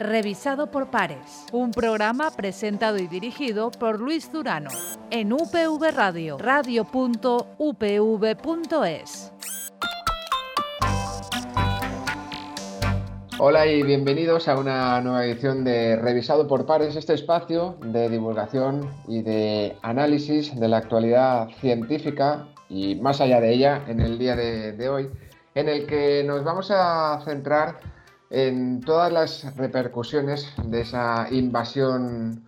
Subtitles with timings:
[0.00, 1.46] revisado por pares.
[1.52, 4.70] Un programa presentado y dirigido por Luis Durano
[5.10, 6.90] en UPV Radio, radio.upv.es.
[13.42, 18.90] Hola y bienvenidos a una nueva edición de Revisado por Pares, este espacio de divulgación
[19.08, 24.36] y de análisis de la actualidad científica y más allá de ella en el día
[24.36, 25.10] de, de hoy,
[25.54, 27.78] en el que nos vamos a centrar
[28.30, 32.44] en todas las repercusiones de esa invasión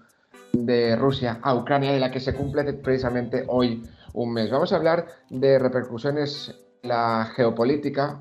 [0.53, 3.83] de Rusia a Ucrania, de la que se cumple precisamente hoy
[4.13, 4.51] un mes.
[4.51, 8.21] Vamos a hablar de repercusiones en la geopolítica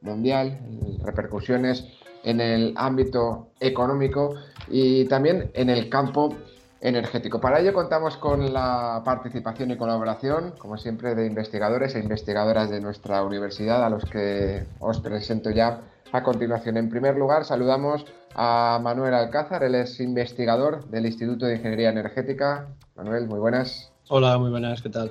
[0.00, 0.58] mundial,
[1.04, 1.84] repercusiones
[2.22, 4.34] en el ámbito económico
[4.68, 6.34] y también en el campo
[6.80, 7.40] energético.
[7.40, 12.80] Para ello contamos con la participación y colaboración, como siempre, de investigadores e investigadoras de
[12.80, 15.80] nuestra universidad, a los que os presento ya
[16.12, 21.56] a continuación, en primer lugar, saludamos a Manuel Alcázar, él es investigador del Instituto de
[21.56, 22.68] Ingeniería Energética.
[22.96, 23.92] Manuel, muy buenas.
[24.08, 25.10] Hola, muy buenas, ¿qué tal?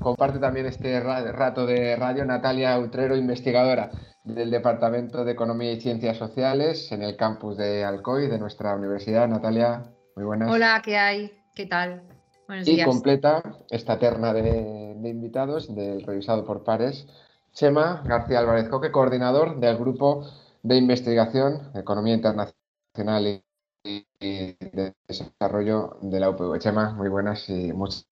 [0.00, 3.90] Comparte también este rato de radio Natalia Utrero, investigadora
[4.24, 9.28] del Departamento de Economía y Ciencias Sociales en el campus de Alcoy de nuestra universidad.
[9.28, 9.82] Natalia,
[10.16, 10.50] muy buenas.
[10.50, 11.32] Hola, ¿qué hay?
[11.54, 12.02] ¿Qué tal?
[12.46, 17.06] Buenos y completa esta terna de, de invitados del revisado por pares
[17.52, 20.26] Chema García Álvarez Coque, coordinador del Grupo
[20.62, 23.42] de Investigación Economía Internacional
[23.84, 26.58] y, de Desarrollo de la UPV.
[26.58, 28.06] Chema, muy buenas y muchas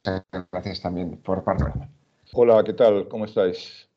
[0.53, 1.89] gracias también por participar.
[2.35, 3.09] Hola, ¿qué tal?
[3.09, 3.89] ¿Cómo estáis?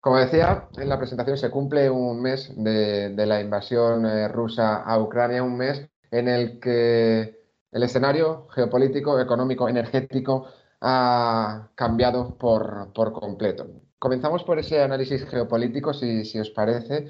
[0.00, 5.00] Como decía, en la presentación se cumple un mes de, la invasión eh, rusa a
[5.00, 10.46] Ucrania, un mes en el que el escenario geopolítico, económico, energético
[10.82, 13.68] ha cambiado por, por completo.
[14.00, 17.06] Comenzamos por ese análisis geopolítico, si, os parece.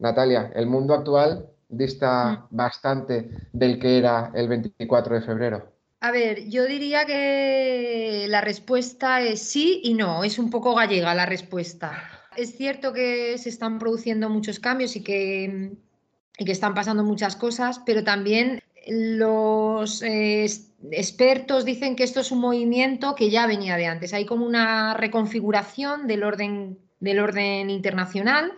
[0.00, 2.56] Natalia, el mundo actual dista mm.
[2.56, 5.72] bastante del que era el 24 de febrero.
[6.00, 11.14] A ver, yo diría que la respuesta es sí y no, es un poco gallega
[11.14, 11.92] la respuesta.
[12.36, 15.70] Es cierto que se están produciendo muchos cambios y que,
[16.36, 20.46] y que están pasando muchas cosas, pero también los eh,
[20.90, 24.12] expertos dicen que esto es un movimiento que ya venía de antes.
[24.12, 28.52] Hay como una reconfiguración del orden, del orden internacional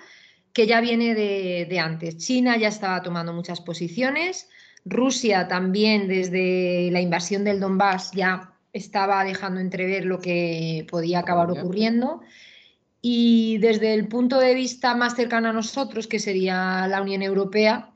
[0.53, 2.17] que ya viene de, antes.
[2.17, 4.49] China ya estaba tomando muchas posiciones,
[4.87, 11.51] Rusia también desde la invasión del Donbass ya estaba dejando entrever lo que podía acabar
[11.51, 12.23] ocurriendo.
[13.03, 17.91] Y desde el punto de vista más cercano a nosotros, que sería la Unión Europea,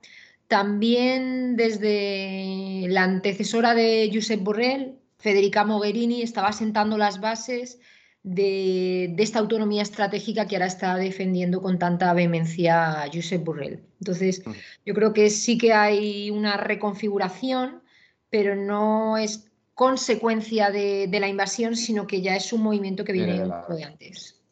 [0.51, 7.79] también desde la antecesora de Josep Borrell, Federica Mogherini, estaba sentando las bases
[8.25, 13.85] de, esta autonomía estratégica que ahora está defendiendo con tanta vehemencia Josep Borrell.
[14.01, 14.43] Entonces,
[14.85, 17.85] yo creo que sí que hay una reconfiguración,
[18.29, 23.39] pero no es consecuencia de, la invasión, sino que ya es un movimiento que viene
[23.39, 24.43] de antes.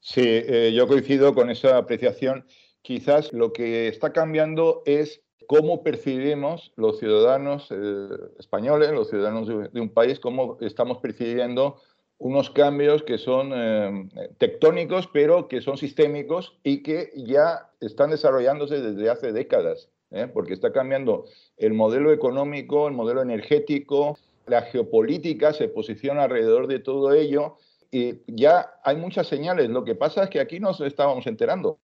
[0.00, 2.46] Sí, eh, yo coincido con esa apreciación
[2.82, 9.80] quizás lo que está cambiando es cómo percibimos los ciudadanos eh, españoles, los ciudadanos de,
[9.80, 11.76] un país, cómo estamos percibiendo
[12.18, 18.80] unos cambios que son eh, tectónicos, pero que son sistémicos y que ya están desarrollándose
[18.80, 20.28] desde hace décadas, ¿eh?
[20.32, 21.24] porque está cambiando
[21.56, 27.56] el modelo económico, el modelo energético, la geopolítica se posiciona alrededor de todo ello
[27.90, 29.68] y ya hay muchas señales.
[29.68, 31.78] Lo que pasa es que aquí nos estábamos enterando.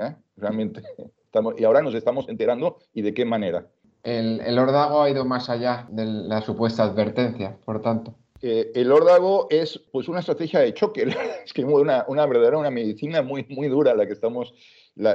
[0.00, 0.14] ¿Eh?
[0.36, 0.82] realmente.
[1.26, 3.66] Estamos, y ahora nos estamos enterando y de qué manera.
[4.04, 8.14] El, el órdago ha ido más allá de la supuesta advertencia, por tanto.
[8.40, 11.06] Eh, el órdago es pues una estrategia de choque,
[11.44, 14.54] es que una, una verdadera una medicina muy, muy dura la que estamos,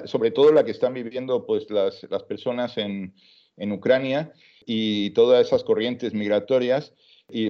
[0.05, 3.13] sobre todo la que están viviendo pues las, las personas en,
[3.55, 4.33] en Ucrania
[4.65, 6.93] y todas esas corrientes migratorias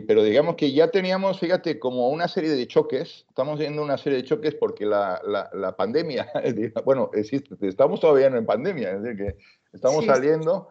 [0.08, 4.20] pero digamos que ya teníamos, fíjate, como una serie de choques, estamos viendo una serie
[4.20, 5.22] de choques porque la,
[5.54, 6.32] la, pandemia,
[6.86, 9.38] bueno, existe, estamos todavía en pandemia, es decir, que
[9.74, 10.70] estamos saliendo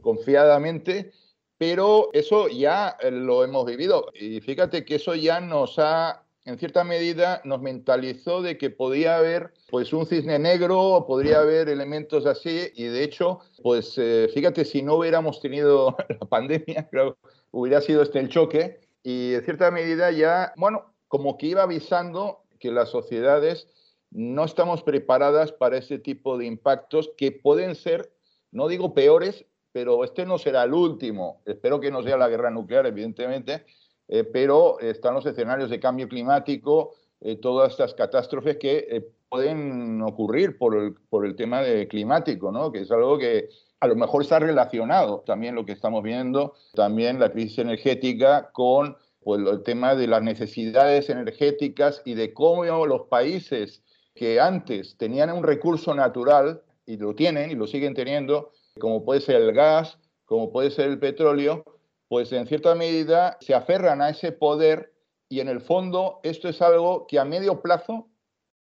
[0.00, 1.12] confiadamente,
[1.60, 4.06] pero eso ya eh, lo hemos vivido.
[4.14, 9.18] Y fíjate que eso ya nos ha, en cierta medida, nos mentalizó de que podía
[9.18, 14.64] haber pues un cisne negro, podría haber elementos así y de hecho, pues eh, fíjate,
[14.64, 17.18] si no hubiéramos tenido la pandemia, creo
[17.50, 22.44] hubiera sido este el choque y en cierta medida ya, bueno, como que iba avisando
[22.58, 23.68] que las sociedades
[24.10, 28.12] no estamos preparadas para ese tipo de impactos que pueden ser,
[28.50, 31.42] no digo peores, pero este no será el último.
[31.46, 33.64] Espero que no sea la guerra nuclear, evidentemente,
[34.08, 40.02] eh, pero están los escenarios de cambio climático, eh, todas estas catástrofes que eh, pueden
[40.02, 42.72] ocurrir por el, por el tema de climático, ¿no?
[42.72, 43.48] que es algo que
[43.78, 48.96] a lo mejor está relacionado también lo que estamos viendo, también la crisis energética con
[49.22, 53.82] pues, el tema de las necesidades energéticas y de cómo los países
[54.14, 59.20] que antes tenían un recurso natural, y lo tienen y lo siguen teniendo, como puede
[59.20, 61.64] ser el gas, como puede ser el petróleo,
[62.08, 64.92] pues en cierta medida se aferran a ese poder
[65.28, 68.08] y en el fondo esto es algo que a medio plazo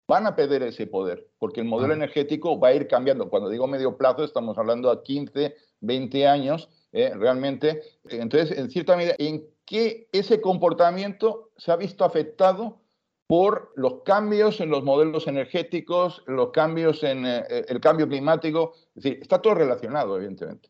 [0.08, 3.30] van a perder ese poder, porque el modelo energético va a ir cambiando.
[3.30, 7.82] Cuando digo medio plazo, estamos hablando a 15, 20 años, eh, realmente.
[8.10, 12.82] Entonces, en cierta medida, ¿en qué ese comportamiento se ha visto afectado
[13.28, 18.74] por los cambios en los modelos energéticos, los cambios en eh, el cambio climático?
[18.96, 20.70] Es decir, está todo relacionado, evidentemente.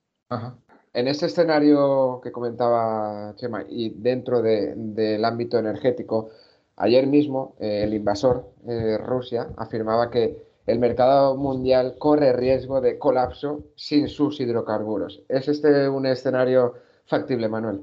[0.93, 6.29] En este escenario que comentaba Chema y dentro del ámbito energético,
[6.77, 10.37] Ayer mismo eh, el invasor, eh, Rusia, afirmaba que
[10.67, 15.21] el mercado mundial corre riesgo de colapso sin sus hidrocarburos.
[15.29, 16.73] ¿Es este un escenario
[17.05, 17.81] factible, Manuel?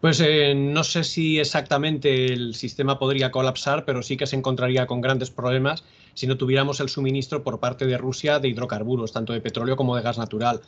[0.00, 4.86] Pues eh, no sé si exactamente el sistema podría colapsar, pero sí que se encontraría
[4.86, 5.84] con grandes problemas
[6.14, 9.96] si no tuviéramos el suministro por parte de Rusia de hidrocarburos, tanto de petróleo como
[9.96, 10.60] de gas natural.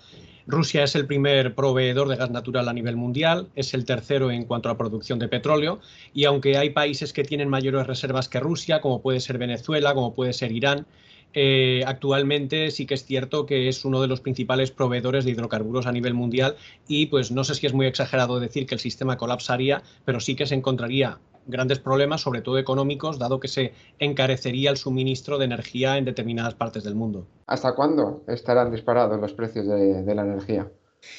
[0.47, 4.45] Rusia es el primer proveedor de gas natural a nivel mundial, es el tercero en
[4.45, 5.81] cuanto a producción de petróleo
[6.13, 10.15] y aunque hay países que tienen mayores reservas que Rusia, como puede ser Venezuela, como
[10.15, 10.87] puede ser Irán,
[11.35, 15.87] eh, actualmente sí que es cierto que es uno de los principales proveedores de hidrocarburos
[15.87, 16.57] a nivel mundial
[16.87, 20.35] y pues no sé si es muy exagerado decir que el sistema colapsaría, pero sí
[20.35, 25.45] que se encontraría grandes problemas, sobre todo económicos, dado que se encarecería el suministro de
[25.45, 27.27] energía en determinadas partes del mundo.
[27.47, 30.69] ¿Hasta cuándo estarán disparados los precios de, la energía?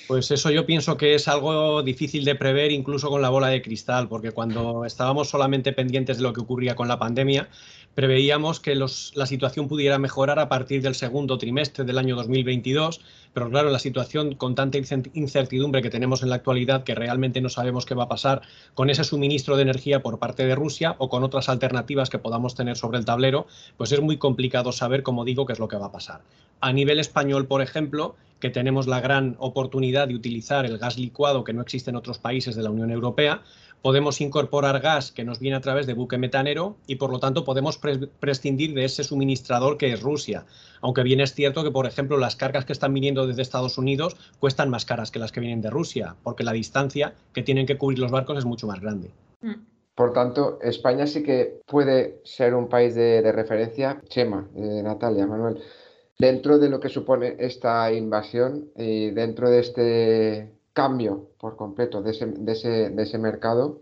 [0.08, 3.62] Pues eso yo pienso que es algo difícil de prever incluso con la bola de
[3.62, 7.50] cristal, porque cuando estábamos solamente pendientes de lo que ocurría con la pandemia,
[7.96, 13.02] preveíamos que la situación pudiera mejorar a partir del segundo trimestre del año 2022,
[13.34, 14.78] pero claro, la situación con tanta
[15.14, 18.42] incertidumbre que tenemos en la actualidad, que realmente no sabemos qué va a pasar
[18.74, 22.56] con ese suministro de energía por parte de Rusia o con otras alternativas que podamos
[22.56, 23.48] tener sobre el tablero,
[23.78, 26.22] pues es muy complicado saber, como digo, qué es lo que va a pasar.
[26.62, 31.44] A nivel español, por ejemplo, que tenemos la gran oportunidad de utilizar el gas licuado
[31.44, 33.42] que no existe en otros países de la Unión Europea,
[33.84, 37.44] podemos incorporar gas que nos viene a través de buque metanero y por lo tanto
[37.44, 40.46] podemos prescindir de ese suministrador que es Rusia.
[40.82, 44.16] Aunque bien es cierto que, por ejemplo, las cargas que están viniendo desde Estados Unidos
[44.40, 47.78] cuestan más caras que las que vienen de Rusia, porque la distancia que tienen que
[47.78, 49.12] cubrir los barcos es mucho más grande.
[49.42, 49.74] Mm.
[49.96, 54.02] Por tanto, España sí que puede ser un país de, referencia.
[54.08, 55.62] Chema, eh, Natalia, Manuel,
[56.18, 62.12] dentro de lo que supone esta invasión y dentro de este cambio por completo de
[62.12, 63.80] ese, de ese, de ese mercado,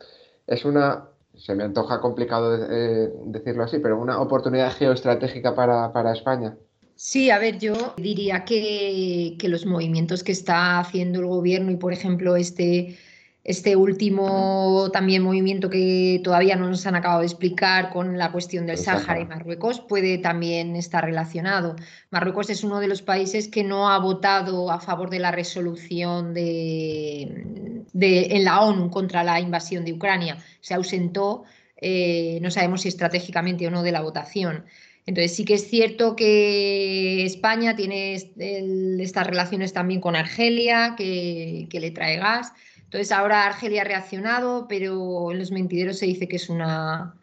[0.48, 6.14] es una, se me antoja complicado eh, decirlo así, pero una oportunidad geoestratégica para, para
[6.14, 6.56] España.
[6.96, 11.78] Sí, a ver, yo diría que, que, los movimientos que está haciendo el gobierno y,
[11.78, 12.98] por ejemplo, este
[13.44, 18.68] este último también movimiento que todavía no nos han acabado de explicar con la cuestión
[18.68, 21.76] del Sáhara y Marruecos puede también estar relacionado.
[22.12, 26.36] Marruecos es uno de los países que no ha votado a favor de la resolución
[26.36, 30.38] de, en la ONU contra la invasión de Ucrania.
[30.60, 31.44] Se ausentó,
[31.78, 34.66] eh, no sabemos si estratégicamente o no, de la votación.
[35.08, 41.80] Entonces sí que es cierto que España tiene estas relaciones también con Argelia, que, que
[41.80, 42.54] le trae gas.
[42.92, 47.16] Entonces ahora Argelia ha reaccionado, pero en los mentideros se dice que es una,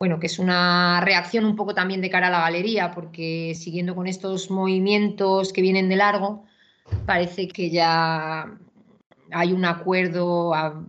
[0.00, 3.94] bueno, que es una reacción un poco también de cara a la galería, porque siguiendo
[3.94, 6.44] con estos movimientos que vienen de largo,
[7.06, 8.52] parece que ya
[9.30, 10.84] hay un acuerdo a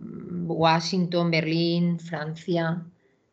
[0.46, 2.82] Washington, Berlín, Francia,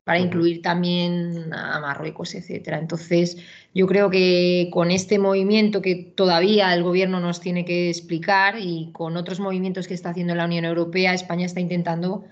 [0.03, 2.79] para incluir también a Marruecos, etcétera.
[2.79, 3.37] Entonces,
[3.73, 8.89] yo creo que con este movimiento que todavía el gobierno nos tiene que explicar y
[8.93, 12.23] con otros movimientos que está haciendo la Unión Europea, España está intentando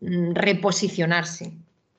[0.00, 1.52] mm, reposicionarse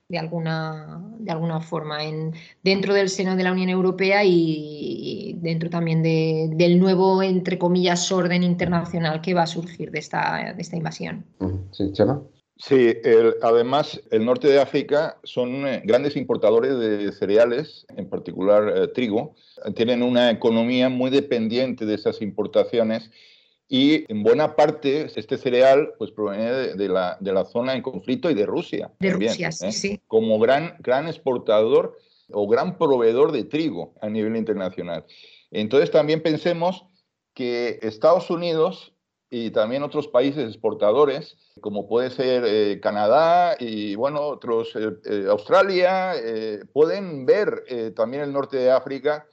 [0.08, 5.70] de alguna, de alguna forma en, dentro del seno de la Unión Europea y dentro
[5.70, 10.76] también del nuevo, entre comillas, orden internacional que va a surgir de esta, de esta
[10.76, 11.24] invasión.
[11.72, 12.20] Sí, Chema.
[12.56, 12.94] Sí,
[13.42, 19.34] además el norte de África son eh, grandes importadores de cereales, en particular eh, trigo.
[19.74, 23.10] Tienen una economía muy dependiente de esas importaciones
[23.68, 28.30] y en buena parte este cereal pues, proviene de, la, de la, zona en conflicto
[28.30, 28.92] y de Rusia.
[29.00, 29.72] De Rusia, sí, ¿eh?
[29.72, 30.00] sí.
[30.06, 31.98] Como gran, gran exportador
[32.30, 35.04] o gran proveedor de trigo a nivel internacional.
[35.50, 36.86] Entonces también pensemos
[37.32, 38.93] que Estados Unidos
[39.36, 45.26] y también otros países exportadores, como puede ser eh, Canadá y bueno, otros, eh, eh,
[45.28, 46.12] Australia,
[46.72, 47.64] pueden ver
[47.96, 49.26] también el norte de África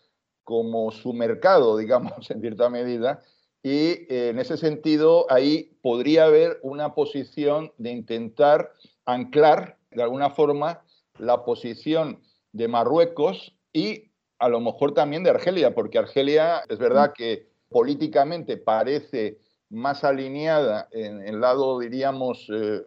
[0.43, 3.21] como su mercado, digamos, en cierta medida.
[3.61, 8.73] Y en ese sentido, ahí podría haber una posición de intentar
[9.05, 10.81] anclar de alguna forma
[11.19, 17.13] la posición de Marruecos y a lo mejor también de Argelia, porque Argelia es verdad
[17.15, 19.37] que políticamente parece
[19.71, 22.81] más alineada en el lado, diríamos, eh,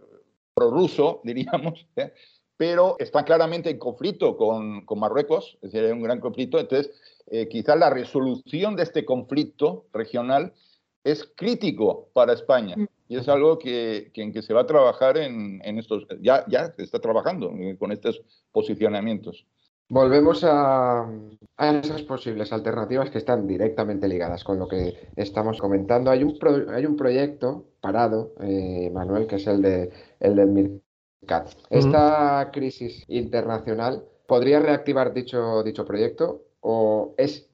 [0.55, 2.12] prorruso, diríamos, ¿eh?
[2.57, 6.59] pero está claramente en conflicto con, Marruecos, es decir, hay un gran conflicto.
[6.59, 6.93] Entonces,
[7.26, 10.53] eh, quizás la resolución de este conflicto regional
[11.03, 12.87] es crítico para España mm.
[13.09, 16.73] y es algo que, en que se va a trabajar en, en, estos, ya, ya
[16.73, 18.23] se está trabajando con estos
[18.53, 19.47] posicionamientos.
[19.88, 21.07] Volvemos a,
[21.59, 26.11] esas posibles alternativas que están directamente ligadas con lo que estamos comentando.
[26.11, 26.38] Hay un,
[26.73, 31.50] hay un proyecto parado, eh, Manuel, que es el, de, el del MIRCAT.
[31.71, 37.49] Esta crisis internacional podría reactivar dicho, dicho proyecto o es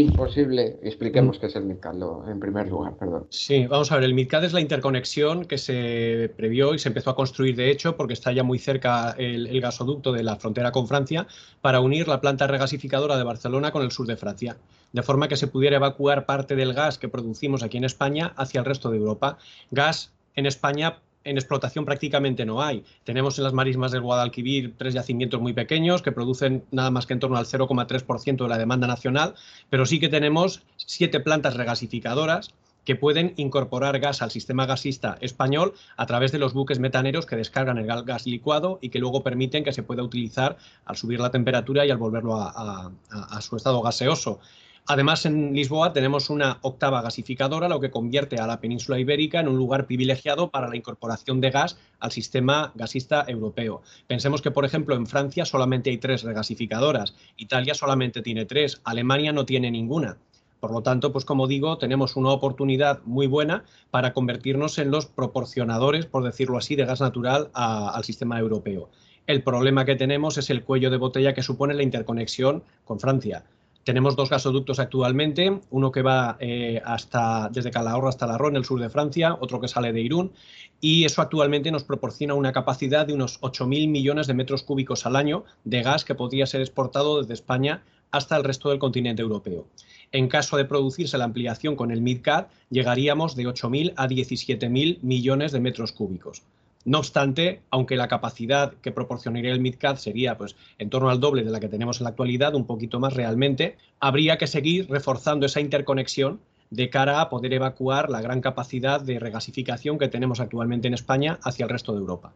[0.00, 0.78] imposible.
[0.82, 1.40] Expliquemos mm.
[1.40, 1.94] qué es el MidCat
[2.28, 3.26] en primer lugar, perdón.
[3.30, 7.10] Sí, vamos a ver, el MidCat es la interconexión que se previó y se empezó
[7.10, 10.86] a construir, de hecho, porque está ya muy cerca el, gasoducto de la frontera con
[10.86, 11.26] Francia,
[11.62, 14.56] para unir la planta regasificadora de Barcelona con el sur de Francia,
[14.92, 18.58] de forma que se pudiera evacuar parte del gas que producimos aquí en España hacia
[18.58, 19.38] el resto de Europa.
[19.70, 22.84] Gas en España en explotación prácticamente no hay.
[23.04, 27.12] Tenemos en las marismas del Guadalquivir tres yacimientos muy pequeños que producen nada más que
[27.12, 29.34] en torno al 0,3% de la demanda nacional,
[29.68, 32.54] pero sí que tenemos siete plantas regasificadoras
[32.84, 37.34] que pueden incorporar gas al sistema gasista español a través de los buques metaneros que
[37.34, 41.32] descargan el gas licuado y que luego permiten que se pueda utilizar al subir la
[41.32, 44.38] temperatura y al volverlo a, a su estado gaseoso.
[44.88, 49.48] Además, en Lisboa tenemos una octava gasificadora, lo que convierte a la península ibérica en
[49.48, 53.82] un lugar privilegiado para la incorporación de gas al sistema gasista europeo.
[54.06, 59.32] Pensemos que, por ejemplo, en Francia solamente hay tres regasificadoras, Italia solamente tiene tres, Alemania
[59.32, 60.18] no tiene ninguna.
[60.60, 65.06] Por lo tanto, pues como digo, tenemos una oportunidad muy buena para convertirnos en los
[65.06, 68.88] proporcionadores, por decirlo así, de gas natural al sistema europeo.
[69.26, 73.44] El problema que tenemos es el cuello de botella que supone la interconexión con Francia.
[73.86, 78.64] Tenemos dos gasoductos actualmente, uno que va eh, hasta, desde Calahorra hasta Larro, en el
[78.64, 80.32] sur de Francia, otro que sale de Irún,
[80.80, 85.14] y eso actualmente nos proporciona una capacidad de unos 8.000 millones de metros cúbicos al
[85.14, 89.68] año de gas que podría ser exportado desde España hasta el resto del continente europeo.
[90.10, 95.52] En caso de producirse la ampliación con el MidCat, llegaríamos de 8.000 a 17.000 millones
[95.52, 96.42] de metros cúbicos.
[96.86, 101.42] No obstante, aunque la capacidad que proporcionaría el MidCat sería pues, en torno al doble
[101.42, 105.46] de la que tenemos en la actualidad, un poquito más realmente, habría que seguir reforzando
[105.46, 106.38] esa interconexión
[106.70, 111.40] de cara a poder evacuar la gran capacidad de regasificación que tenemos actualmente en España
[111.42, 112.32] hacia el resto de Europa.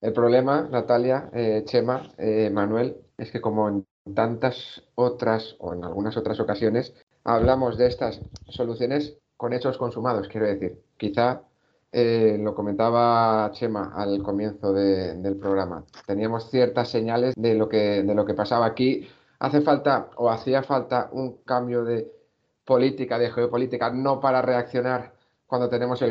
[0.00, 5.82] El problema, Natalia, eh, Chema, eh, Manuel, es que como en tantas otras o en
[5.82, 11.42] algunas otras ocasiones hablamos de estas soluciones con hechos consumados, quiero decir, quizá
[11.90, 15.84] eh, lo comentaba Chema al comienzo del programa.
[16.06, 19.08] Teníamos ciertas señales de lo, que, de lo que pasaba aquí.
[19.38, 22.10] Hace falta o hacía falta un cambio de
[22.64, 25.14] política, de geopolítica, no para reaccionar
[25.46, 26.04] cuando tenemos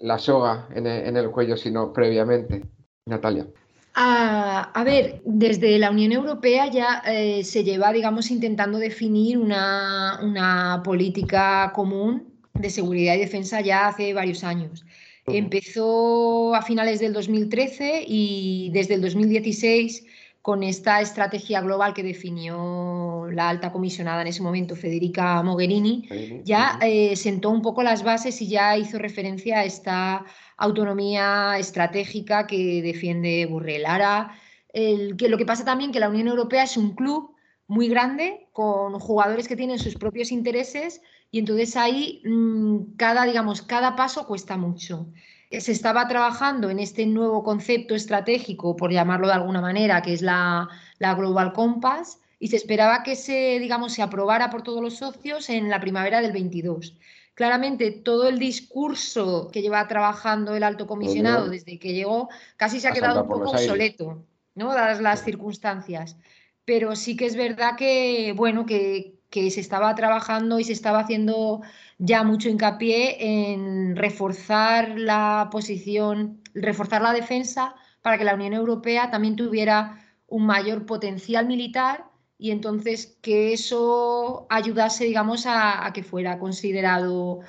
[0.00, 2.64] la soga en el, cuello, sino previamente.
[3.06, 3.46] Natalia.
[3.94, 10.82] A, ver, desde la Unión Europea ya eh, se lleva, digamos, intentando definir una, una
[10.84, 14.84] política común de seguridad y defensa ya hace varios años.
[15.30, 20.06] Empezó a finales del 2013 y desde el 2016
[20.42, 26.78] con esta estrategia global que definió la alta comisionada en ese momento, Federica Mogherini, ya
[26.80, 30.24] eh, sentó un poco las bases y ya hizo referencia a esta
[30.56, 33.84] autonomía estratégica que defiende Burrell.
[33.84, 34.32] Ahora,
[34.72, 37.34] que lo que pasa también que la Unión Europea es un club
[37.66, 43.62] muy grande con jugadores que tienen sus propios intereses y entonces ahí mm, cada, digamos,
[43.62, 45.08] cada paso cuesta mucho.
[45.50, 50.22] Se estaba trabajando en este nuevo concepto estratégico, por llamarlo de alguna manera, que es
[50.22, 50.68] la,
[51.00, 55.70] Global Compass, y se esperaba que se, digamos, se aprobara por todos los socios en
[55.70, 56.96] la primavera del 22.
[57.34, 62.88] Claramente, todo el discurso que lleva trabajando el alto comisionado desde que llegó casi se
[62.88, 64.74] ha quedado un poco obsoleto, ¿no?
[64.74, 66.16] dadas las circunstancias.
[66.64, 71.00] Pero sí que es verdad que, bueno, que, que se estaba trabajando y se estaba
[71.00, 71.60] haciendo
[71.98, 79.10] ya mucho hincapié en reforzar la posición, reforzar la defensa para que la Unión Europea
[79.10, 82.04] también tuviera un mayor potencial militar
[82.38, 87.40] y entonces que eso ayudase, digamos, a, que fuera considerado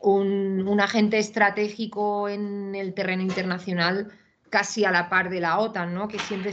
[0.00, 4.12] un, agente estratégico en el terreno internacional
[4.56, 6.08] casi a la par de la OTAN, ¿no?
[6.08, 6.50] Que siempre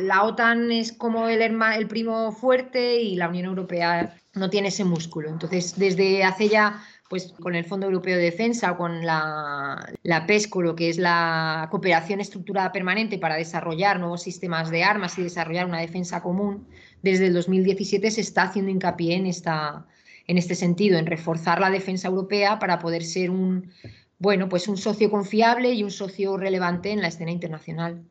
[0.00, 4.82] la OTAN es como el, el primo fuerte y la Unión Europea no tiene ese
[4.82, 5.28] músculo.
[5.28, 10.26] Entonces, desde hace ya pues con el Fondo Europeo de Defensa o con la, la,
[10.26, 15.22] PESCO, lo que es la cooperación estructurada permanente para desarrollar nuevos sistemas de armas y
[15.22, 16.66] desarrollar una defensa común,
[17.02, 19.86] desde el 2017 se está haciendo hincapié en, esta,
[20.26, 23.70] en este sentido, en reforzar la defensa europea para poder ser un,
[24.18, 28.04] bueno, pues un socio confiable y un socio relevante en la escena internacional.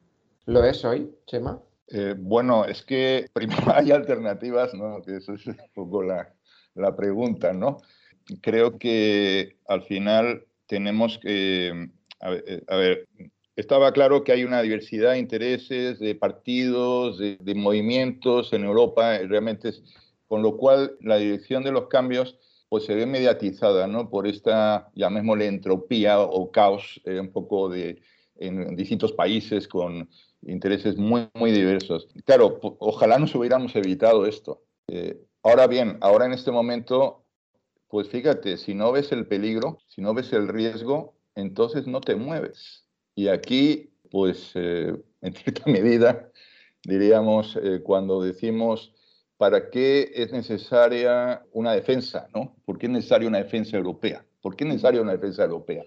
[0.46, 1.62] ¿Lo es hoy, Chema?
[1.88, 5.02] Eh, bueno, es que primero hay alternativas, ¿no?
[5.02, 6.34] Que eso es un poco la,
[6.76, 7.78] la pregunta, ¿no?
[8.42, 13.08] creo que al final tenemos que, a ver,
[13.56, 19.72] estaba claro que hay una diversidad de intereses, de partidos, de, movimientos en Europa, realmente,
[20.28, 22.38] con lo cual la dirección de los cambios
[22.74, 24.10] pues se ve mediatizada, ¿no?
[24.10, 28.02] Por esta, llamémosle, entropía o caos eh, un poco de,
[28.36, 30.10] en distintos países con
[30.42, 32.08] intereses muy, muy diversos.
[32.26, 34.64] Claro, ojalá nos hubiéramos evitado esto.
[34.88, 37.28] Eh, ahora bien, ahora en este momento
[37.90, 42.16] pues fíjate, si no ves el peligro, si no ves el riesgo, entonces no te
[42.16, 42.88] mueves.
[43.14, 46.32] Y aquí, pues eh, en cierta medida,
[46.84, 48.96] diríamos, cuando decimos,
[49.44, 52.30] ¿para qué es necesaria una defensa?
[52.34, 52.56] ¿no?
[52.64, 54.26] ¿Por qué es necesaria una defensa europea?
[54.42, 55.84] ¿Por qué es necesaria una defensa europea?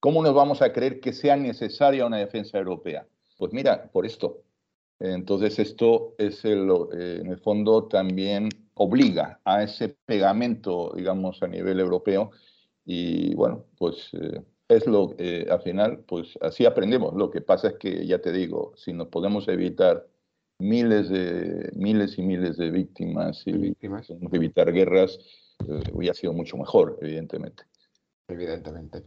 [0.00, 3.06] ¿Cómo nos vamos a creer que sea necesaria una defensa europea?
[3.36, 4.44] Pues mira, por esto.
[4.98, 11.48] Entonces esto es el, eh, en el fondo también obliga a ese pegamento, digamos, a
[11.48, 12.30] nivel europeo.
[12.86, 17.12] Y bueno, pues eh, es lo que al final, pues así aprendemos.
[17.12, 20.06] Lo que pasa es que, ya te digo, si nos podemos evitar
[20.62, 25.18] miles, de, miles y miles de víctimas y víctimas, evitar guerras,
[25.68, 27.64] eh, hubiera sido mucho mejor, evidentemente.
[28.28, 29.02] Evidentemente.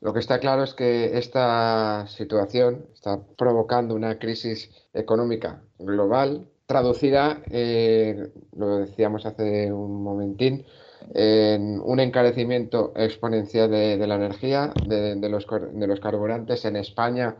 [0.00, 7.42] Lo que está claro es que esta situación está provocando una crisis económica global traducida,
[7.50, 10.66] eh, lo decíamos hace un momentín,
[11.14, 17.36] en un encarecimiento exponencial de, la energía, de, los, de, los, carburantes en España,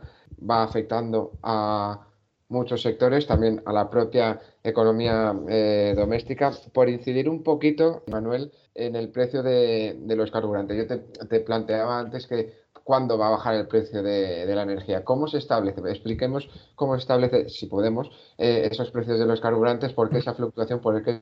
[0.49, 2.08] va afectando a
[2.49, 6.51] muchos sectores, también a la propia economía eh, doméstica.
[6.73, 10.77] Por incidir un poquito, Manuel, en el precio de, los carburantes.
[10.77, 15.03] Yo te planteaba antes que cuándo va a bajar el precio de, la energía.
[15.03, 15.79] ¿Cómo se establece?
[15.81, 18.09] Expliquemos cómo se establece, si podemos,
[18.39, 21.21] eh, esos precios de los carburantes, por qué esa fluctuación, por qué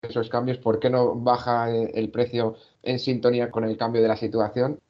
[0.00, 4.08] esos cambios, por qué no baja eh, el precio en sintonía con el cambio de
[4.08, 4.80] la situación.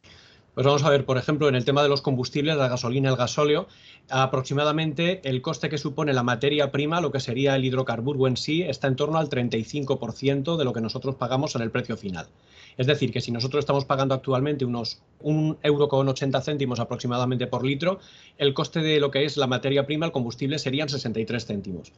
[0.54, 3.16] Pues vamos a ver, por ejemplo, en el tema de los combustibles, la gasolina, el
[3.16, 3.68] gasóleo,
[4.10, 8.60] aproximadamente el coste que supone la materia prima, lo que sería el hidrocarburo en sí,
[8.60, 12.26] está en torno al 35% de lo que nosotros pagamos en el precio final.
[12.76, 17.46] Es decir, que si nosotros estamos pagando actualmente unos 1,80 euro con 80 céntimos aproximadamente
[17.46, 18.00] por litro,
[18.36, 21.92] el coste de lo que es la materia prima, el combustible, serían 63 céntimos.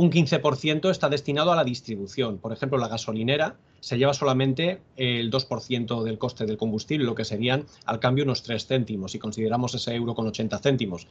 [0.00, 2.38] Un 15% está destinado a la distribución.
[2.38, 7.26] Por ejemplo, la gasolinera se lleva solamente el 2% del coste del combustible, lo que
[7.26, 11.06] serían al cambio unos 3 céntimos, si consideramos ese euro con 80 céntimos.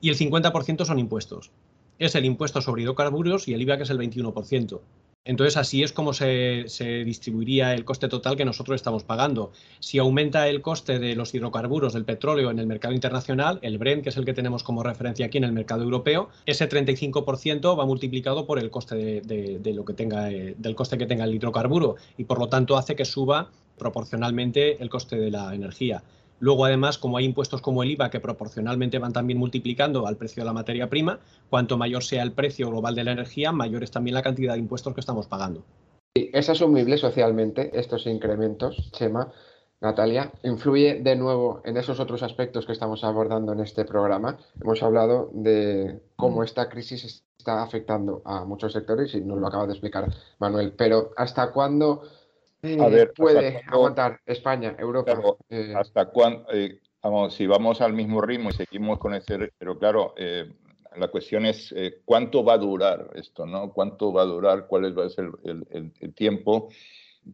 [0.00, 1.52] Y el 50% son impuestos.
[2.00, 4.80] Es el impuesto sobre hidrocarburos y el IVA, que es el 21%.
[5.24, 6.64] Entonces, así es como se,
[7.04, 9.52] distribuiría el coste total que nosotros estamos pagando.
[9.78, 14.02] Si aumenta el coste de los hidrocarburos, del petróleo en el mercado internacional, el Brent,
[14.02, 17.86] que es el que tenemos como referencia aquí en el mercado europeo, ese 35% va
[17.86, 21.94] multiplicado por el coste de, lo que tenga, eh, del coste que tenga el hidrocarburo
[22.18, 26.02] y por lo tanto hace que suba proporcionalmente el coste de la energía.
[26.42, 30.42] Luego, además, como hay impuestos como el IVA que proporcionalmente van también multiplicando al precio
[30.42, 33.92] de la materia prima, cuanto mayor sea el precio global de la energía, mayor es
[33.92, 35.62] también la cantidad de impuestos que estamos pagando.
[36.16, 39.32] ¿Es asumible socialmente estos incrementos, Chema?
[39.80, 44.36] Natalia, influye de nuevo en esos otros aspectos que estamos abordando en este programa.
[44.60, 46.44] Hemos hablado de cómo mm.
[46.44, 51.12] esta crisis está afectando a muchos sectores y nos lo acaba de explicar Manuel, pero
[51.16, 52.02] ¿hasta cuándo
[52.62, 55.20] a ver, puede aguantar España, Europa.
[55.48, 55.74] Eh.
[55.76, 60.14] hasta cuándo, eh, vamos, si vamos al mismo ritmo y seguimos con ese, pero claro,
[60.16, 60.48] eh,
[60.96, 63.72] la cuestión es cuánto va a durar esto, ¿no?
[63.72, 64.66] ¿Cuánto va a durar?
[64.66, 66.68] ¿Cuál va a ser el, tiempo?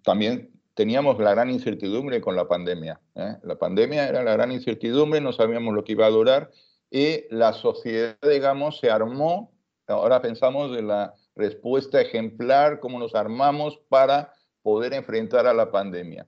[0.02, 3.00] También teníamos la gran incertidumbre con la pandemia.
[3.42, 6.50] La pandemia era la gran incertidumbre, no sabíamos lo que iba a durar
[6.88, 9.50] y la sociedad, digamos, se armó.
[9.88, 14.32] Ahora pensamos de la respuesta ejemplar, cómo nos armamos para
[14.68, 16.26] poder enfrentar a la pandemia.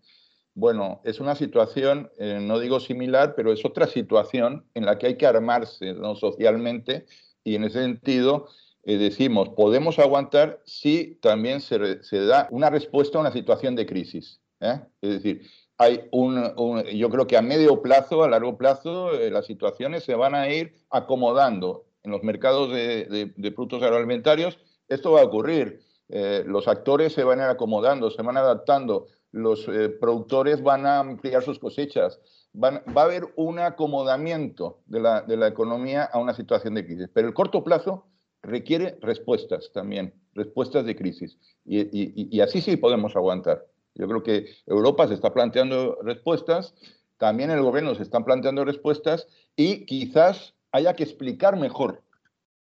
[0.55, 5.09] Bueno, es una situación, eh, no digo similar, pero es otra situación en la que
[5.09, 6.17] hay que armarse ¿no?
[6.17, 7.05] socialmente
[7.45, 8.49] y en ese sentido
[8.85, 11.79] eh, decimos, podemos aguantar si también se,
[12.27, 14.41] da una respuesta a una situación de crisis.
[14.61, 14.81] ¿eh?
[15.03, 15.43] Es decir,
[15.77, 20.15] hay un, yo creo que a medio plazo, a largo plazo, eh, las situaciones se
[20.15, 24.59] van a ir acomodando en los mercados de, productos agroalimentarios.
[24.89, 25.83] Esto va a ocurrir.
[26.13, 31.43] Eh, los actores se van acomodando, se van adaptando, los eh, productores van a ampliar
[31.45, 32.21] sus cosechas,
[32.53, 37.09] va a haber un acomodamiento de la, economía a una situación de crisis.
[37.15, 38.07] Pero el corto plazo
[38.43, 41.39] requiere respuestas también, respuestas de crisis.
[41.65, 43.65] y, así sí podemos aguantar.
[43.95, 46.75] Yo creo que Europa se está planteando respuestas,
[47.19, 52.03] también el gobierno se está planteando respuestas y quizás haya que explicar mejor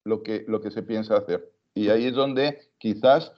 [0.04, 1.51] lo que se piensa hacer.
[1.74, 3.32] Y ahí es donde quizás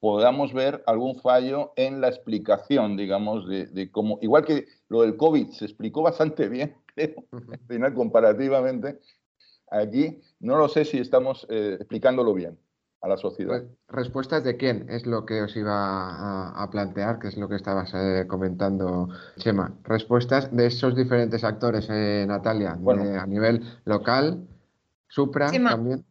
[0.00, 5.50] podamos ver algún fallo en la explicación, digamos, de, cómo, igual que lo del COVID
[5.50, 8.98] se explicó bastante bien, creo, comparativamente,
[9.70, 12.58] aquí no lo sé si estamos eh, explicándolo bien
[13.02, 13.62] a la sociedad.
[13.88, 14.86] ¿Respuestas de quién?
[14.90, 19.74] Es lo que os iba a, plantear, que es lo que estabas eh, comentando, Chema.
[19.84, 24.46] Respuestas de esos diferentes actores, eh, Natalia, a nivel local,
[25.08, 26.04] Supra también.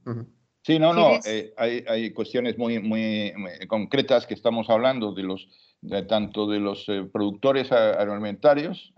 [0.69, 3.33] Sí, no, no, eh, hay, cuestiones muy, muy,
[3.67, 5.47] concretas que estamos hablando de los
[6.07, 8.93] tanto de los productores agroalimentarios,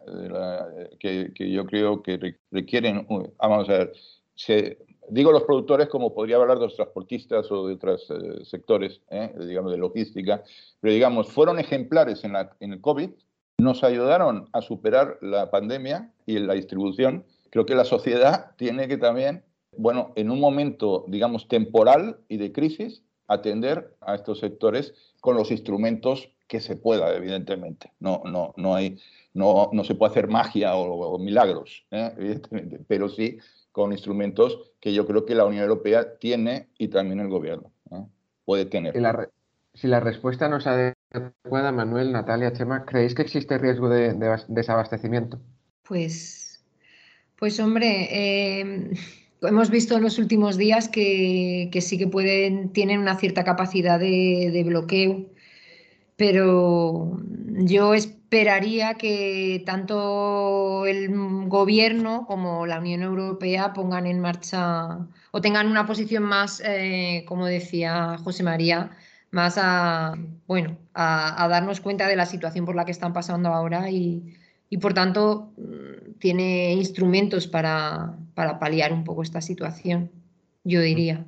[0.99, 3.07] que, que, yo creo que requieren,
[3.37, 3.93] vamos a ver,
[4.33, 4.79] se,
[5.11, 9.31] digo los productores como podría hablar de los transportistas o de otros eh, sectores, eh,
[9.45, 10.43] digamos, de logística,
[10.79, 13.09] pero digamos, fueron ejemplares en, la, en el COVID,
[13.57, 17.25] nos ayudaron a superar la pandemia y la distribución.
[17.51, 19.43] Creo que la sociedad tiene que también,
[19.77, 25.51] bueno, en un momento, digamos, temporal y de crisis, atender a estos sectores con los
[25.51, 27.93] instrumentos que se pueda, evidentemente.
[27.99, 28.99] No, no, no, hay,
[29.33, 32.11] no, no se puede hacer magia o, milagros, ¿eh?
[32.17, 33.37] evidentemente, pero sí
[33.71, 37.71] con instrumentos que yo creo que la Unión Europea tiene y también el gobierno
[38.43, 38.93] puede tener.
[39.73, 44.13] si la respuesta no es adecuada, Manuel, Natalia, Chema, ¿creéis que existe riesgo de,
[44.49, 45.39] desabastecimiento?
[45.87, 46.65] Pues,
[47.37, 48.91] pues hombre, em,
[49.41, 54.63] hemos visto en los últimos días que, sí que pueden, tienen una cierta capacidad de,
[54.65, 55.25] bloqueo,
[56.15, 57.19] pero
[57.63, 61.09] yo esperaría que tanto el
[61.47, 64.99] gobierno como la Unión Europea pongan en marcha
[65.31, 68.91] o tengan una posición más, eh, como decía José María,
[69.31, 70.15] más a,
[70.47, 74.35] bueno, a, darnos cuenta de la situación por la que están pasando ahora y,
[74.77, 80.11] por tanto mm, tiene instrumentos para, para, paliar un poco esta situación,
[80.63, 81.25] yo diría.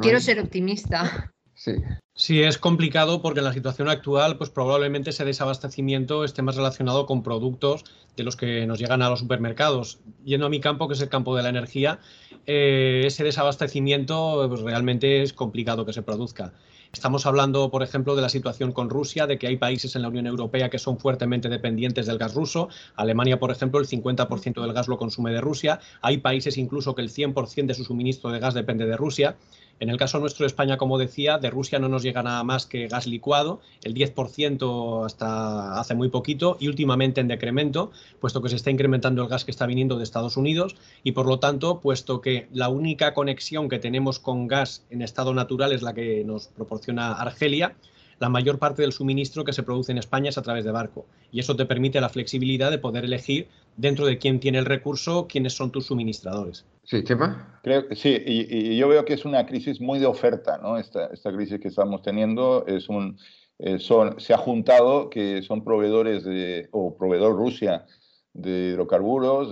[0.00, 1.32] Quiero ser optimista.
[1.52, 1.72] Sí.
[2.20, 7.06] Sí, es complicado porque en la situación actual, pues probablemente ese desabastecimiento esté más relacionado
[7.06, 10.00] con productos de los que nos llegan a los supermercados.
[10.26, 11.98] Yendo a mi campo, que es el campo de la energía,
[12.46, 16.52] eh, ese desabastecimiento pues, realmente es complicado que se produzca.
[16.92, 20.08] Estamos hablando, por ejemplo, de la situación con Rusia, de que hay países en la
[20.08, 22.68] Unión Europea que son fuertemente dependientes del gas ruso.
[22.96, 25.80] Alemania, por ejemplo, el 50% del gas lo consume de Rusia.
[26.02, 29.36] Hay países incluso que el 100% de su suministro de gas depende de Rusia.
[29.80, 32.66] En el caso nuestro de España, como decía, de Rusia no nos llega nada más
[32.66, 37.90] que gas licuado, el 10% hasta hace muy poquito y últimamente en decremento,
[38.20, 41.24] puesto que se está incrementando el gas que está viniendo de Estados Unidos y por
[41.24, 45.80] lo tanto, puesto que la única conexión que tenemos con gas en estado natural es
[45.80, 47.74] la que nos proporciona Argelia,
[48.20, 51.06] la mayor parte del suministro que se produce en España es a través de barco.
[51.32, 55.26] Y eso te permite la flexibilidad de poder elegir dentro de quién tiene el recurso,
[55.26, 56.66] quiénes son tus suministradores.
[56.84, 57.58] Sí, Chema.
[57.62, 60.76] Creo que sí, y, yo veo que es una crisis muy de oferta, ¿no?
[60.76, 63.18] Esta, esta crisis que estamos teniendo es un,
[63.58, 67.86] eh, son, se ha juntado que son proveedores de, o proveedor Rusia
[68.34, 69.50] de hidrocarburos,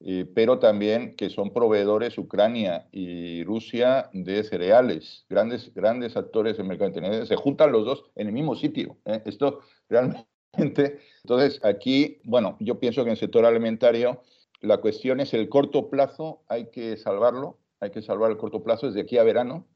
[0.00, 6.66] de pero también que son proveedores Ucrania y Rusia de cereales, grandes, grandes actores del
[6.66, 7.26] mercado internet.
[7.26, 8.96] Se juntan los dos en el mismo sitio.
[9.04, 9.22] ¿eh?
[9.26, 10.26] Esto realmente.
[11.22, 14.22] Entonces, aquí, bueno, yo pienso que en el sector alimentario
[14.60, 18.86] la cuestión es el corto plazo, hay que salvarlo, hay que salvar el corto plazo
[18.86, 19.66] desde aquí a verano,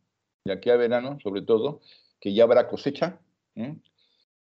[0.44, 1.80] de aquí a verano sobre todo,
[2.18, 3.20] que ya habrá cosecha.
[3.56, 3.76] ¿eh?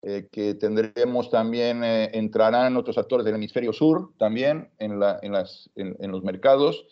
[0.05, 6.85] Eh, que tendremos también, eh, entrarán otros actores del hemisferio sur también en, los mercados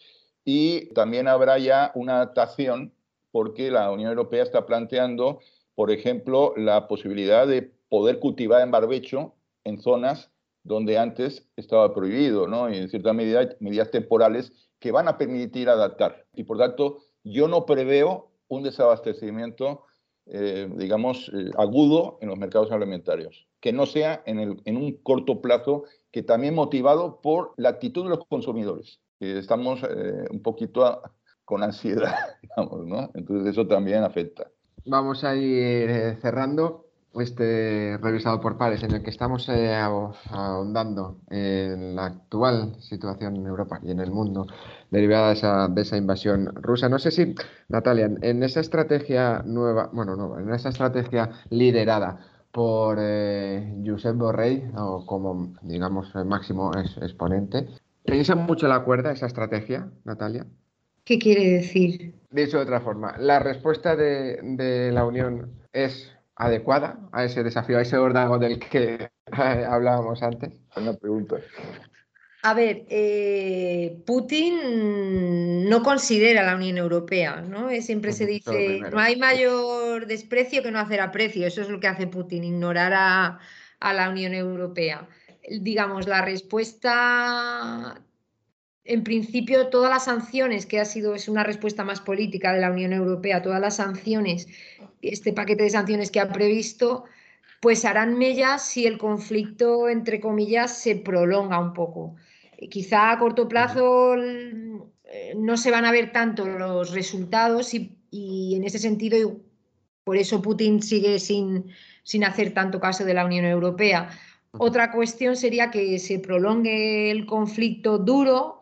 [0.45, 2.93] y también habrá ya una adaptación
[3.31, 5.41] porque la Unión Europea está planteando,
[5.75, 10.31] por ejemplo, la posibilidad de poder cultivar en barbecho en zonas
[10.63, 12.69] donde antes estaba prohibido, ¿no?
[12.69, 16.27] Y en cierta medida medidas temporales que van a permitir adaptar.
[16.33, 19.83] Y por tanto, yo no preveo un desabastecimiento
[20.33, 24.93] eh, digamos, eh, agudo en los mercados alimentarios, que no sea en, el, en, un
[25.03, 29.01] corto plazo, que también motivado por la actitud de los consumidores.
[29.19, 31.01] estamos eh, un poquito
[31.43, 33.11] con ansiedad, digamos, ¿no?
[33.13, 34.49] Entonces eso también afecta.
[34.85, 36.85] Vamos a ir cerrando.
[37.15, 43.47] Este revisado por pares en el que estamos eh, ahondando en la actual situación en
[43.47, 44.47] Europa y en el mundo
[44.89, 46.87] derivada de esa, de esa invasión rusa.
[46.87, 47.35] No sé si,
[47.67, 52.19] Natalia, en esa estrategia nueva, bueno, no, en esa estrategia liderada
[52.51, 56.71] por eh, Josep Borrell, o como, digamos, máximo
[57.01, 57.67] exponente,
[58.03, 60.45] ¿tenéis mucho la cuerda esa estrategia, Natalia?
[61.03, 62.13] ¿Qué quiere decir?
[62.29, 67.77] Dicho de otra forma, la respuesta de, de la Unión es adecuada a ese desafío,
[67.77, 70.49] a ese órdago del que hablábamos antes?
[70.75, 71.37] Una pregunta.
[72.43, 77.69] A ver, eh, Putin no considera la Unión Europea, ¿no?
[77.81, 81.87] Siempre se dice, no hay mayor desprecio que no hacer aprecio, eso es lo que
[81.87, 83.39] hace Putin, ignorar a,
[83.79, 85.07] a la Unión Europea.
[85.61, 88.01] Digamos, la respuesta
[88.83, 92.71] en principio, todas las sanciones, que ha sido, es una respuesta más política de la
[92.71, 94.47] Unión Europea, todas las sanciones,
[95.01, 97.05] este paquete de sanciones que ha previsto,
[97.61, 102.15] pues harán mellas si el conflicto, entre comillas, se prolonga un poco.
[102.69, 108.55] Quizá a corto plazo eh, no se van a ver tanto los resultados y, y
[108.55, 109.39] en ese sentido,
[110.03, 111.71] por eso Putin sigue sin,
[112.03, 114.09] sin hacer tanto caso de la Unión Europea
[114.57, 118.59] otra cuestión sería que se prolongue el conflicto duro,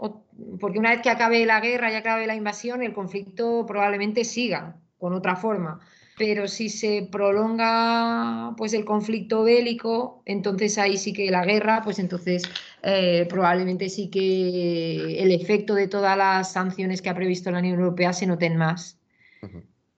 [0.60, 4.78] porque una vez que acabe la guerra y acabe la invasión, el conflicto probablemente siga
[4.97, 5.80] con otra forma.
[6.17, 11.97] Pero si se prolonga pues el conflicto bélico, entonces ahí sí que la guerra, pues
[11.97, 12.43] entonces
[12.84, 17.80] eh, probablemente sí que el efecto de todas las sanciones que ha previsto la Unión
[17.80, 18.99] Europea se noten más.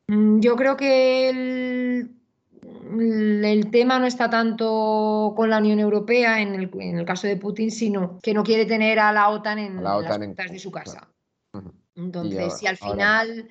[0.07, 2.20] Mm, yo creo que el
[2.99, 8.19] el tema no está tanto con la Unión Europea en el, caso de Putin, sino
[8.21, 11.07] que no quiere tener a la OTAN en las puertas de su casa.
[11.95, 13.49] Entonces, si al final,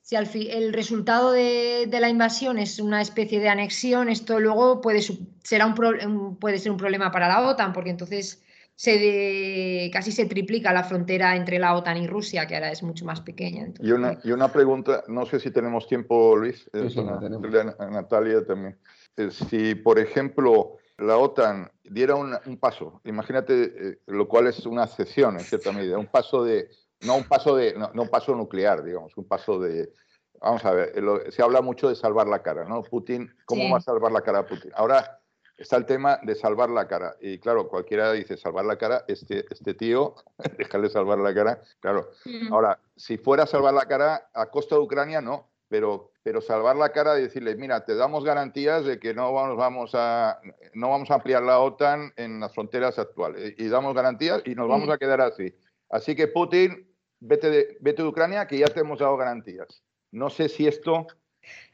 [0.00, 5.02] si al el resultado de, la invasión es una especie de anexión, esto luego puede,
[5.42, 8.42] será un, puede ser un problema para la OTAN, porque entonces
[8.80, 13.04] se casi se triplica la frontera entre la OTAN y Rusia, que ahora es mucho
[13.04, 13.66] más pequeña.
[13.78, 18.78] y, una, y, una, pregunta, no sé si tenemos tiempo, Luis, Natalia también.
[19.18, 24.86] Eh, si, por ejemplo, la OTAN diera un, paso, imagínate, eh, lo cual es una
[24.86, 26.70] cesión en cierta medida, un paso de,
[27.02, 29.92] no un paso de, no, un paso nuclear, digamos, un paso de,
[30.40, 30.94] vamos a ver,
[31.28, 32.82] se habla mucho de salvar la cara, ¿no?
[32.82, 34.72] Putin, ¿cómo va a salvar la cara a Putin?
[34.74, 35.19] Ahora,
[35.60, 37.16] está el tema de salvar la cara.
[37.20, 40.14] Y claro, cualquiera dice salvar la cara, este, este tío,
[40.58, 41.60] déjale salvar la cara.
[41.80, 42.10] Claro,
[42.50, 46.76] ahora, si fuera a salvar la cara a costa de Ucrania, no, pero, pero salvar
[46.76, 50.40] la cara y decirle, mira, te damos garantías de que no vamos, vamos a,
[50.72, 53.54] no vamos a ampliar la OTAN en las fronteras actuales.
[53.58, 55.54] Y, damos garantías y nos vamos a quedar así.
[55.90, 59.82] Así que Putin, vete de, vete de Ucrania, que ya te hemos dado garantías.
[60.10, 61.06] No sé si esto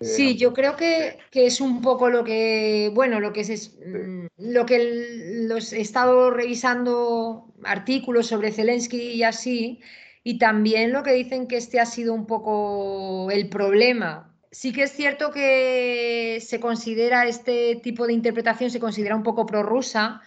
[0.01, 4.27] Sí, eh, yo creo que, es un poco lo que, bueno, lo que es, mm,
[4.39, 9.81] lo que los he estado revisando artículos sobre Zelensky y así,
[10.23, 14.35] y también lo que dicen que este ha sido un poco el problema.
[14.51, 19.47] Sí que es cierto que se considera este tipo de interpretación, se considera un poco
[19.47, 20.21] prorrusa,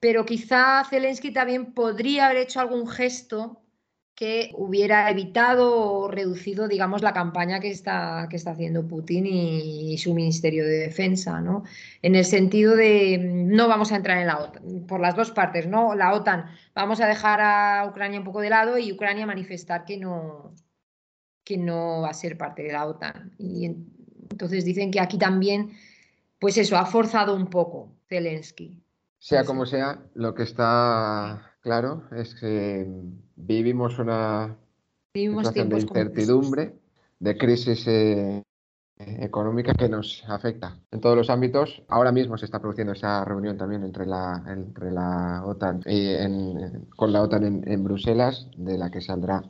[0.00, 3.65] pero quizá Zelensky también podría haber hecho algún gesto
[4.16, 9.98] que hubiera evitado o reducido, digamos, la campaña que está, que está haciendo Putin y,
[9.98, 11.64] su Ministerio de Defensa, ¿no?
[12.00, 15.68] En el sentido de no vamos a entrar en la OTAN, por las dos partes,
[15.68, 15.94] ¿no?
[15.94, 19.98] La OTAN, vamos a dejar a Ucrania un poco de lado y Ucrania manifestar que
[19.98, 20.54] no,
[21.44, 23.34] que no va a ser parte de la OTAN.
[23.38, 25.72] Y entonces dicen que aquí también,
[26.38, 28.82] pues eso, ha forzado un poco Zelensky.
[29.18, 32.86] Sea como sea, lo que está claro es que
[33.34, 34.56] vivimos una
[35.12, 36.78] situación de incertidumbre,
[37.18, 38.44] de crisis eh,
[38.98, 41.82] económica que nos afecta en todos los ámbitos.
[41.88, 46.14] Ahora mismo se está produciendo esa reunión también entre la, entre la OTAN y
[46.94, 49.42] con la OTAN en, Bruselas, de la que saldrá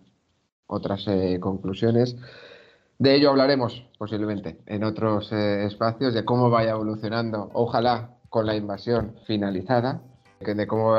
[0.67, 2.17] otras eh, conclusiones.
[2.99, 8.57] De ello hablaremos posiblemente en otros eh, espacios, de cómo vaya evolucionando, ojalá con la
[8.57, 10.01] invasión finalizada,
[10.41, 10.93] de cómo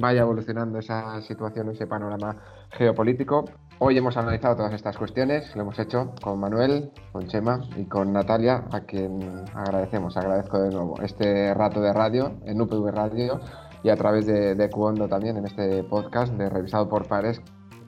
[0.00, 2.36] vaya evolucionando esa situación, ese panorama
[2.70, 3.44] geopolítico.
[3.78, 8.12] Hoy hemos analizado todas estas cuestiones, lo hemos hecho con Manuel, con Chema y con
[8.12, 13.40] Natalia, a quien agradecemos, agradezco de nuevo este rato de radio en UPV Radio
[13.82, 17.40] y a través de, de Cuondo también en este podcast de Revisado por Pares,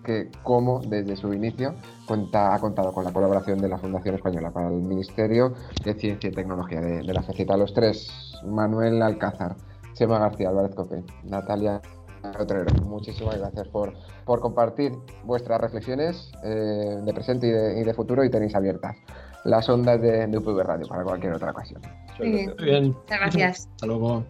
[0.05, 1.75] que como desde su inicio
[2.07, 6.31] cuenta, ha contado con la colaboración de la Fundación Española para el Ministerio de Ciencia
[6.31, 7.57] y Tecnología de, la FECITA.
[7.57, 9.57] Los tres, Manuel Alcázar,
[9.95, 11.81] Chema García, Álvarez Cope, Natalia
[12.39, 12.73] Otrero.
[12.85, 13.93] Muchísimas gracias por,
[14.25, 14.93] por compartir
[15.25, 18.97] vuestras reflexiones eh, de presente y de, futuro y tenéis abiertas
[19.45, 21.83] las ondas de, de UPV Radio para cualquier otra ocasión.
[22.19, 22.89] Muy bien.
[22.89, 23.69] Muchas gracias.
[23.75, 24.25] Hasta luego.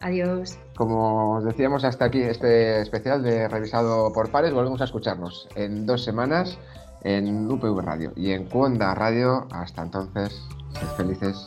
[0.00, 0.58] Adiós.
[0.76, 4.52] Como os decíamos, hasta aquí este especial de Revisado por Pares.
[4.52, 6.58] Volvemos a escucharnos en dos semanas
[7.02, 9.46] en UPV Radio y en Cuonda Radio.
[9.52, 11.46] Hasta entonces, sed felices.